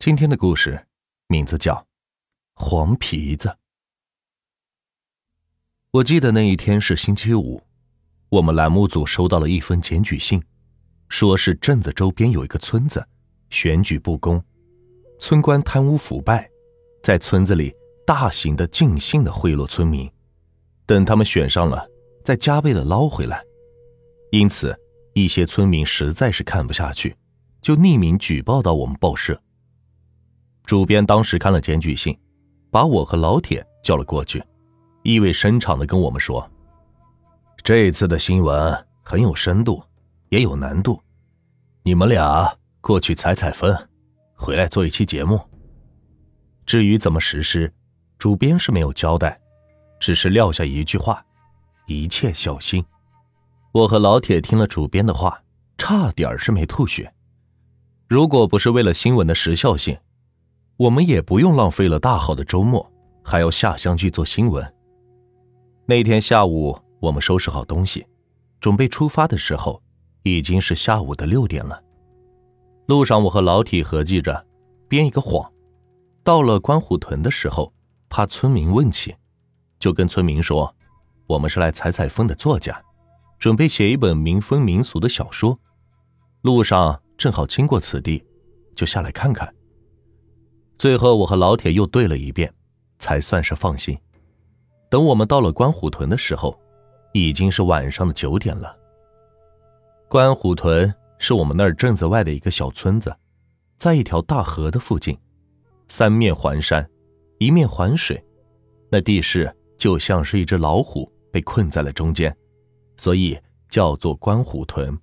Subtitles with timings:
[0.00, 0.86] 今天的故事
[1.26, 1.74] 名字叫
[2.54, 3.48] 《黄皮子》。
[5.90, 7.62] 我记得那一天是星期五，
[8.30, 10.42] 我们栏目组收到了一封检举信，
[11.10, 13.06] 说是镇子周边有一个村子
[13.50, 14.42] 选举不公，
[15.18, 16.50] 村官贪污腐败，
[17.02, 17.70] 在村子里
[18.06, 20.10] 大型的尽兴的贿赂村民，
[20.86, 21.86] 等他们选上了，
[22.24, 23.44] 再加倍的捞回来。
[24.32, 24.74] 因此，
[25.12, 27.14] 一些村民实在是看不下去，
[27.60, 29.38] 就匿名举报到我们报社。
[30.70, 32.16] 主编当时看了检举信，
[32.70, 34.40] 把我和老铁叫了过去，
[35.02, 36.48] 意味深长的跟我们说
[37.64, 39.82] ：“这次的新闻很有深度，
[40.28, 41.02] 也有难度，
[41.82, 43.76] 你们俩过去采采风，
[44.36, 45.40] 回来做一期节目。
[46.64, 47.74] 至于怎么实施，
[48.16, 49.40] 主编是没有交代，
[49.98, 51.20] 只是撂下一句话：
[51.88, 52.84] 一切小心。”
[53.74, 55.42] 我和老铁听了主编的话，
[55.76, 57.12] 差点是没吐血。
[58.06, 59.98] 如果不是为了新闻的时效性，
[60.80, 62.90] 我们也不用浪费了大好的周末，
[63.22, 64.74] 还要下乡去做新闻。
[65.84, 68.06] 那天下午，我们收拾好东西，
[68.62, 69.82] 准备出发的时候，
[70.22, 71.82] 已经是下午的六点了。
[72.86, 74.46] 路上，我和老铁合计着
[74.88, 75.52] 编一个谎，
[76.24, 77.70] 到了关虎屯的时候，
[78.08, 79.14] 怕村民问起，
[79.78, 80.74] 就跟村民说，
[81.26, 82.82] 我们是来采采风的作家，
[83.38, 85.60] 准备写一本民风民俗的小说。
[86.40, 88.24] 路上正好经过此地，
[88.74, 89.54] 就下来看看。
[90.80, 92.50] 最后，我和老铁又对了一遍，
[92.98, 93.94] 才算是放心。
[94.88, 96.58] 等我们到了关虎屯的时候，
[97.12, 98.74] 已经是晚上的九点了。
[100.08, 103.14] 关虎屯是我们那儿镇子外的一个小村子，
[103.76, 105.14] 在一条大河的附近，
[105.88, 106.88] 三面环山，
[107.36, 108.18] 一面环水，
[108.90, 112.34] 那地势就像是一只老虎被困在了中间，
[112.96, 114.98] 所以叫做关虎屯。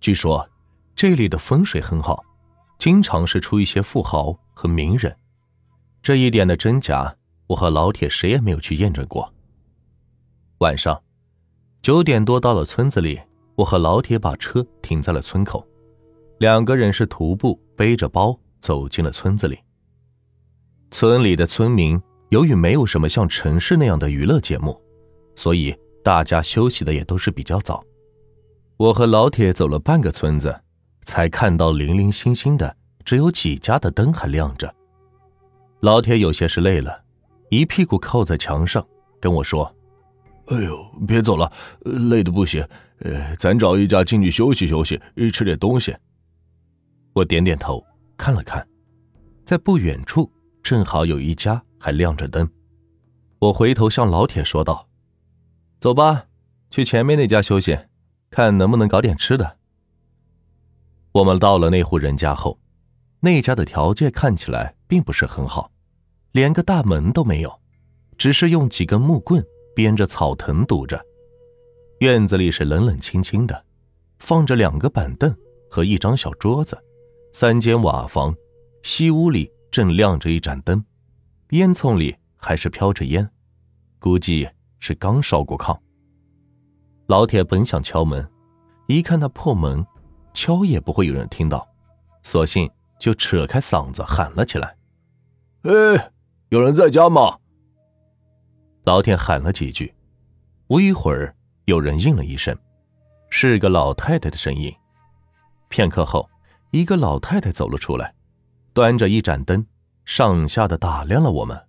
[0.00, 0.48] 据说
[0.94, 2.24] 这里的风水很好，
[2.80, 4.36] 经常是出一些富豪。
[4.52, 5.16] 和名人，
[6.02, 9.32] 这一点的真假，我和老铁谁也没有去验证过。
[10.58, 11.02] 晚上
[11.80, 13.18] 九点多到了村子里，
[13.54, 15.66] 我和老铁把车停在了村口，
[16.40, 19.58] 两个人是徒步背着包走进了村子里。
[20.90, 21.98] 村里的村民
[22.28, 24.78] 由于没有什么像城市那样的娱乐节目，
[25.36, 25.74] 所以
[26.04, 27.82] 大家休息的也都是比较早。
[28.76, 30.54] 我和老铁走了半个村子，
[31.02, 32.76] 才看到零零星星的。
[33.02, 34.72] 只有几家的灯还亮着。
[35.80, 37.02] 老铁有些是累了，
[37.48, 38.86] 一屁股靠在墙上，
[39.18, 39.74] 跟我说
[40.46, 41.50] ：“哎呦，别走了，
[41.80, 42.64] 累的不行。
[43.00, 45.00] 呃，咱找一家进去休息休息，
[45.32, 45.96] 吃点东西。”
[47.14, 47.84] 我点点头，
[48.16, 48.64] 看了看，
[49.44, 50.30] 在不远处
[50.62, 52.48] 正好有一家还亮着灯。
[53.40, 54.86] 我回头向老铁说道
[55.80, 56.26] ：“走吧，
[56.70, 57.76] 去前面那家休息，
[58.30, 59.56] 看能不能搞点吃的。”
[61.12, 62.58] 我们到了那户人家后。
[63.22, 65.70] 那家的条件看起来并不是很好，
[66.32, 67.60] 连个大门都没有，
[68.16, 69.44] 只是用几根木棍
[69.74, 70.98] 编着草藤堵着。
[71.98, 73.64] 院子里是冷冷清清的，
[74.20, 75.36] 放着两个板凳
[75.70, 76.82] 和一张小桌子。
[77.32, 78.34] 三间瓦房，
[78.82, 80.82] 西屋里正亮着一盏灯，
[81.50, 83.30] 烟囱里还是飘着烟，
[83.98, 84.48] 估计
[84.78, 85.78] 是刚烧过炕。
[87.06, 88.26] 老铁本想敲门，
[88.86, 89.84] 一看那破门，
[90.32, 91.68] 敲也不会有人听到，
[92.22, 92.70] 索性。
[93.00, 94.76] 就扯开嗓子喊了起来
[95.64, 96.12] ：“哎，
[96.50, 97.38] 有人在家吗？”
[98.84, 99.94] 老铁喊了几句，
[100.66, 102.54] 不一会儿，有人应了一声，
[103.30, 104.70] 是个老太太的声音。
[105.68, 106.28] 片刻后，
[106.72, 108.14] 一个老太太走了出来，
[108.74, 109.66] 端着一盏灯，
[110.04, 111.68] 上下的打量了我们：“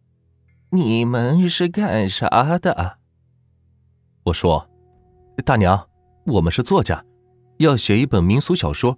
[0.72, 2.98] 你们是干啥的？”
[4.24, 4.70] 我说
[5.46, 5.88] ：“大娘，
[6.26, 7.02] 我们是作家，
[7.62, 8.98] 要写一本民俗小说，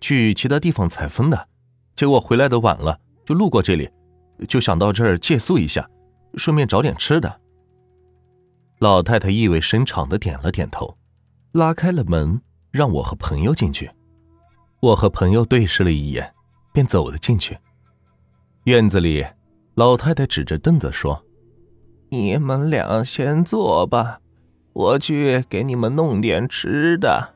[0.00, 1.48] 去其他地方采风的。”
[1.94, 3.88] 结果回来的晚了，就路过这里，
[4.48, 5.88] 就想到这儿借宿一下，
[6.36, 7.40] 顺便找点吃的。
[8.78, 10.96] 老太太意味深长的点了点头，
[11.52, 12.40] 拉开了门，
[12.70, 13.90] 让我和朋友进去。
[14.80, 16.34] 我和朋友对视了一眼，
[16.72, 17.56] 便走了进去。
[18.64, 19.24] 院子里，
[19.74, 21.24] 老太太指着凳子说
[22.10, 24.20] ：“你们俩先坐吧，
[24.72, 27.31] 我去给你们弄点吃的。”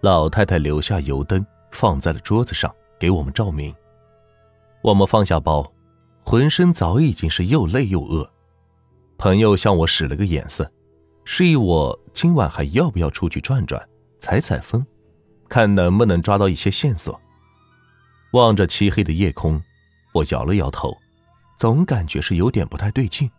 [0.00, 2.74] 老太太留下油灯，放在了桌子上。
[2.98, 3.72] 给我们照明。
[4.82, 5.72] 我们放下包，
[6.24, 8.28] 浑身早已经是又累又饿。
[9.16, 10.68] 朋友向我使了个眼色，
[11.24, 14.84] 示意我今晚还要不要出去转转，采采风，
[15.48, 17.20] 看能不能抓到一些线索。
[18.32, 19.62] 望着漆黑的夜空，
[20.12, 20.96] 我摇了摇头，
[21.56, 23.30] 总感觉是有点不太对劲。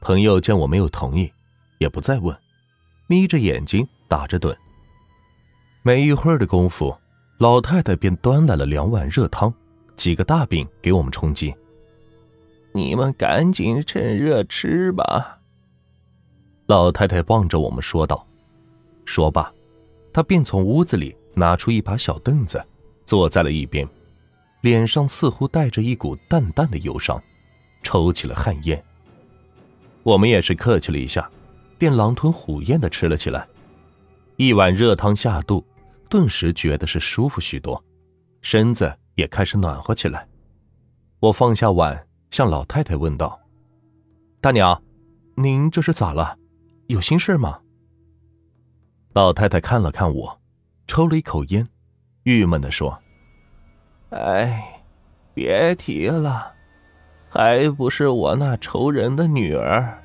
[0.00, 1.32] 朋友见我没有同意，
[1.78, 2.36] 也不再问，
[3.08, 4.56] 眯着眼睛打着盹。
[5.82, 6.96] 没一会儿的功夫。
[7.38, 9.52] 老太太便端来了两碗热汤
[9.96, 11.52] 几个大饼给我们充饥。
[12.72, 15.40] 你们赶紧趁热吃吧。
[16.66, 18.24] 老太太望着我们说道。
[19.04, 19.52] 说罢，
[20.12, 22.64] 她便从屋子里拿出一把小凳子，
[23.04, 23.86] 坐在了一边，
[24.60, 27.20] 脸上似乎带着一股淡淡的忧伤，
[27.82, 28.80] 抽起了旱烟。
[30.04, 31.28] 我们也是客气了一下，
[31.76, 33.46] 便狼吞虎咽的吃了起来。
[34.36, 35.64] 一碗热汤下肚，
[36.12, 37.82] 顿时觉得是舒服许多，
[38.42, 40.28] 身子也开始暖和起来。
[41.20, 42.06] 我放下碗。
[42.30, 43.38] 向老太太问道
[44.40, 44.82] ：“大娘，
[45.36, 46.38] 您这是咋了？
[46.86, 47.60] 有心事吗？”
[49.12, 50.40] 老太太看了看我，
[50.86, 51.66] 抽了一口烟，
[52.22, 52.98] 郁闷的说
[54.10, 54.82] ：“哎，
[55.34, 56.54] 别提了，
[57.28, 60.02] 还不是我那仇人的女儿。”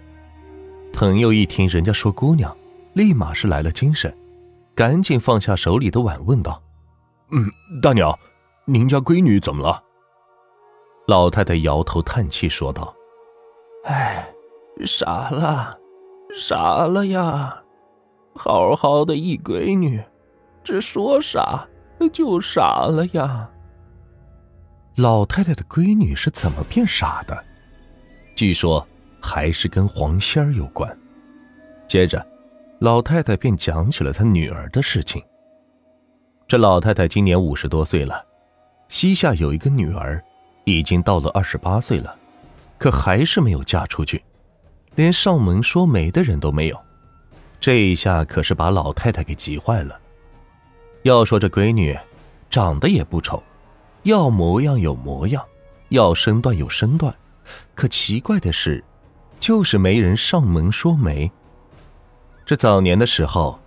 [0.92, 2.54] 朋友一听人家说姑娘，
[2.94, 4.14] 立马是来了精神，
[4.78, 6.62] 赶紧放下手里的碗，问道
[7.34, 7.50] ：“嗯，
[7.82, 8.16] 大娘，
[8.66, 9.84] 您家闺女怎么了？”
[11.08, 12.96] 老太太摇头叹气说道
[13.86, 14.32] ：“哎，
[14.86, 15.76] 傻了，
[16.36, 17.64] 傻了呀！
[18.36, 20.00] 好好的一闺女，
[20.64, 21.68] 这说傻
[22.14, 23.50] 就傻了呀。”
[24.96, 27.44] 老太太的闺女是怎么变傻的？
[28.36, 28.88] 据说
[29.20, 30.96] 还是跟黄仙儿有关。
[31.88, 32.24] 接着，
[32.80, 35.24] 老太太便讲起了她女儿的事情。
[36.48, 38.24] 这老太太今年五十多岁了，
[38.88, 40.24] 膝下有一个女儿。
[40.70, 42.14] 已经到了二十八岁了，
[42.78, 44.22] 可还是没有嫁出去，
[44.96, 46.78] 连上门说媒的人都没有。
[47.58, 49.98] 这一下可是把老太太给急坏了。
[51.04, 51.98] 要说这闺女，
[52.50, 53.42] 长得也不丑，
[54.04, 55.42] 要模样有模样，
[55.88, 57.16] 要身段有身段，
[57.74, 58.84] 可奇怪的是，
[59.40, 61.32] 就是没人上门说媒。
[62.48, 63.60] 这早年的时候，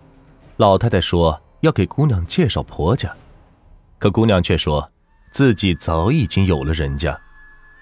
[0.56, 3.14] 老太太说要给姑娘介绍婆家，
[3.98, 4.90] 可姑娘却说。
[5.32, 7.16] 自己早已经有了人家，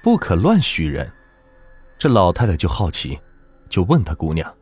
[0.03, 1.11] 不可乱许人。
[1.99, 3.19] 这老太太就好奇，
[3.71, 4.55] 就问她姑娘：“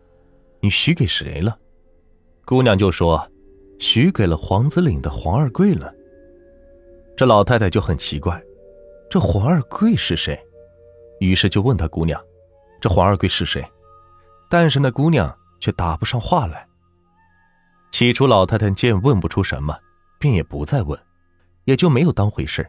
[0.61, 1.59] 你许给谁了？”
[2.47, 3.29] 姑娘就说
[3.81, 5.93] ：“许给了黄子岭的黄二贵了。”
[7.17, 8.41] 这老太太就很奇怪，
[9.11, 10.39] 这黄二贵是谁？
[11.19, 12.23] 于是就问她姑娘
[12.81, 13.65] ：“这黄二贵是谁？”
[14.49, 16.67] 但是那姑娘却答不上话来。
[17.91, 19.77] 起初老太太见问不出什么，
[20.19, 20.99] 便也不再问，
[21.65, 22.69] 也就没有当回事。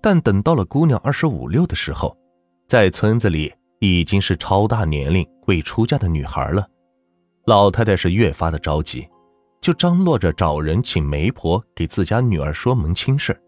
[0.00, 2.16] 但等到了姑娘二十五六的时候，
[2.66, 6.66] 在村子里已经是超大年龄未出嫁的女孩了。
[7.46, 9.08] 老太太是越发的着急，
[9.60, 13.38] 就张罗着找人请媒婆给自家女儿说门亲事。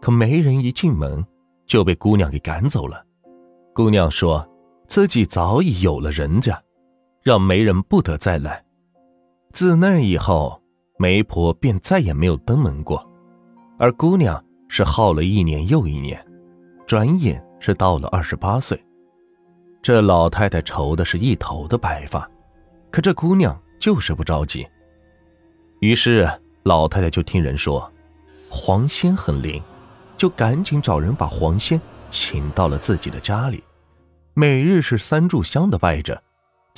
[0.00, 1.24] 可媒人一进门
[1.66, 3.04] 就被姑娘给赶走了。
[3.74, 4.46] 姑娘说
[4.86, 6.60] 自己早已有了人家，
[7.28, 8.64] 让媒人不得再来。
[9.52, 10.62] 自那以后，
[10.98, 13.06] 媒婆便再也没有登门过，
[13.78, 14.42] 而姑娘。
[14.70, 16.22] 是耗了一年又一年，
[16.86, 18.78] 转眼是到了二十八岁。
[19.80, 22.30] 这老太太愁的是一头的白发，
[22.90, 24.68] 可这姑娘就是不着急。
[25.80, 26.30] 于是
[26.64, 27.90] 老太太就听人说，
[28.50, 29.62] 黄仙很灵，
[30.18, 31.80] 就赶紧找人把黄仙
[32.10, 33.64] 请到了自己的家里，
[34.34, 36.22] 每日是三炷香的拜着，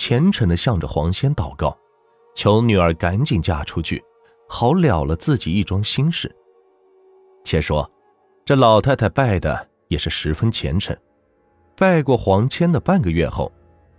[0.00, 1.76] 虔诚的向着黄仙祷告，
[2.34, 4.02] 求女儿赶紧嫁出去，
[4.48, 6.34] 好了了自己一桩心事。
[7.44, 7.86] 且说，
[8.42, 10.96] 这老太太拜的也是十分虔诚。
[11.76, 13.52] 拜过黄签的半个月后，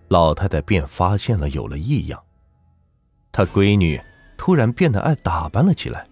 [0.08, 2.20] 老太太便发现了有了异样。
[3.32, 4.02] 她闺女
[4.40, 6.08] 突然变得爱打扮了起来，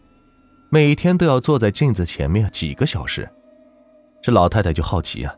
[0.70, 3.28] 每天都要坐在镜子前面几个小时。
[4.22, 5.36] 这老太太就好奇啊，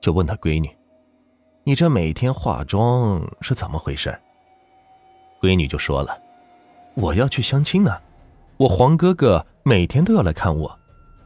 [0.00, 0.68] 就问她闺女
[1.64, 4.18] ：“你这每天化妆是怎么回事？”
[5.40, 6.18] 闺女就说了
[6.94, 7.98] ：“我要去相亲呢，
[8.56, 10.78] 我黄哥哥每天都要来看我。”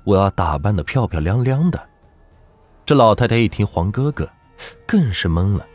[0.06, 1.88] 我要打扮的漂漂亮亮的。
[2.84, 4.30] 这老太太一听黄哥哥，
[4.86, 5.66] 更是懵了，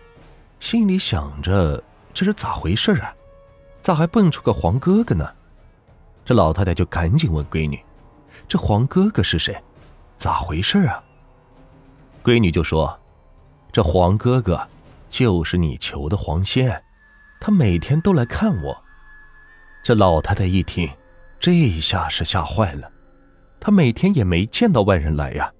[0.57, 3.13] 心里想着这是咋回事啊？
[3.81, 5.29] 咋还蹦出个黄哥哥呢？
[6.23, 7.77] 这老太太就赶紧问闺女
[8.47, 9.61] ：“这黄哥哥是谁？
[10.17, 11.03] 咋回事啊？”
[12.23, 12.97] 闺女就说
[13.71, 14.59] ：“这黄哥哥
[15.09, 16.83] 就是你求的黄仙，
[17.39, 18.83] 他每天都来看我。”
[19.83, 20.89] 这老太太一听，
[21.39, 22.91] 这一下是吓坏了。
[23.59, 25.51] 他每天也没见到外人来呀，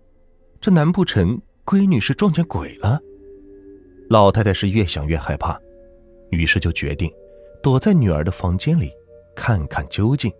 [0.59, 2.99] 这难不成闺女是撞见鬼了？
[4.09, 5.57] 老太太是越想越害怕，
[6.31, 7.11] 于是就决定
[7.63, 8.91] 躲在女儿的房间里
[9.35, 10.31] 看看究竟。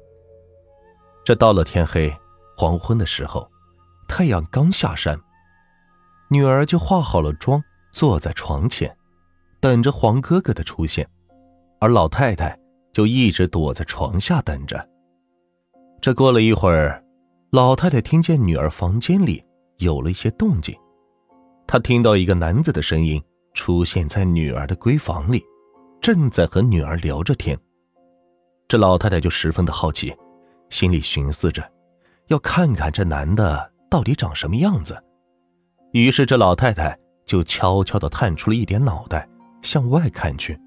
[1.23, 2.11] 这到了天黑
[2.57, 3.49] 黄昏的时候，
[4.07, 5.19] 太阳刚下山，
[6.31, 7.61] 女儿就化好了妆，
[7.91, 8.89] 坐在床前，
[9.59, 11.05] 等着黄哥哥的出现，
[11.81, 12.57] 而老太太
[12.93, 14.89] 就一直躲在床下等着。
[15.99, 17.03] 这过了一会儿。
[17.51, 19.43] 老太太听见女儿房间里
[19.79, 20.73] 有了一些动静。
[21.67, 23.21] 她听到一个男子的声音
[23.53, 25.43] 出现在女儿的闺房里，
[25.99, 27.59] 正在和女儿聊着天。
[28.69, 30.15] 这老太太就十分的好奇，
[30.69, 31.61] 心里寻思着，
[32.27, 34.97] 要看看这男的到底长什么样子。
[35.91, 39.27] 于是这老太太就悄悄地探出了一点脑袋，
[39.61, 40.59] 向外看去。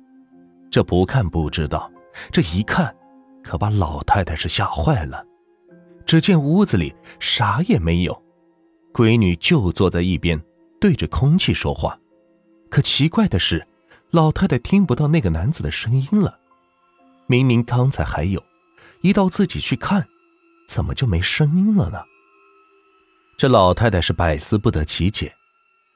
[0.71, 1.90] 这不看不知道，
[2.31, 2.95] 这一看，
[3.43, 5.25] 可把老太太是吓坏了。
[6.04, 8.23] 只见屋子里啥也没有，
[8.93, 10.38] 闺女就坐在一边，
[10.81, 11.99] 对着空气说话。
[12.69, 13.66] 可奇怪的是，
[14.11, 16.38] 老太太听不到那个男子的声音了。
[17.26, 18.43] 明明刚才还有，
[19.00, 20.07] 一到自己去看，
[20.69, 22.02] 怎么就没声音了呢？
[23.37, 25.35] 这老太太是百思不得其解，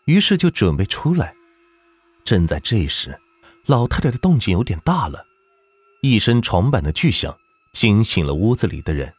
[0.06, 1.34] 于是就准备出来。
[2.24, 3.18] 正在这时，
[3.66, 5.24] 老太太的动静有点大了，
[6.02, 7.36] 一声床板的巨响
[7.72, 9.12] 惊醒了屋子里的人。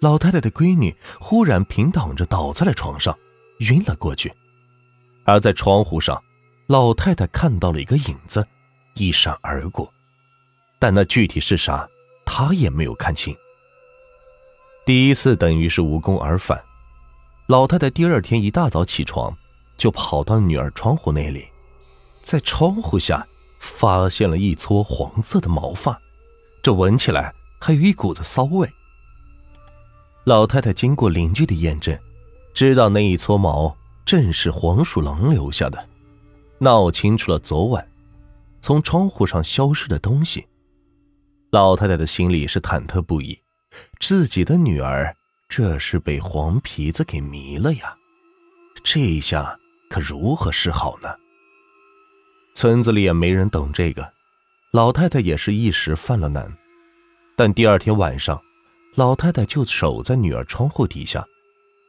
[0.00, 3.16] 老太太的闺女忽然平躺着倒在了床上，
[3.58, 4.32] 晕了过去。
[5.24, 6.20] 而在窗户上，
[6.66, 8.44] 老太太看到了一个影子，
[8.94, 9.92] 一闪而过，
[10.80, 11.88] 但那具体是啥，
[12.24, 13.36] 她也没有看清。
[14.84, 16.60] 第一次等于是无功而返。
[17.46, 19.36] 老太太第二天一大早起床，
[19.76, 21.46] 就跑到女儿窗户那里，
[22.20, 23.26] 在窗户下
[23.58, 26.00] 发现了一撮黄色的毛发，
[26.62, 28.70] 这闻起来还有一股子骚味。
[30.24, 31.98] 老太太经过邻居的验证，
[32.54, 35.88] 知道那一撮毛正是黄鼠狼留下的，
[36.58, 37.86] 闹清楚了昨晚
[38.60, 40.46] 从窗户上消失的东西。
[41.50, 43.40] 老太太的心里是忐忑不已，
[43.98, 45.14] 自己的女儿
[45.54, 47.94] 这是被黄皮子给迷了呀，
[48.82, 51.14] 这一下可如何是好呢？
[52.54, 54.10] 村子里也没人懂这个，
[54.70, 56.50] 老太太也是一时犯了难，
[57.36, 58.42] 但第二天晚上。
[58.94, 61.22] 老太太就守在女儿窗户底下，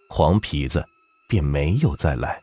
[0.10, 0.86] 黄皮子
[1.29, 2.42] 便没有再来。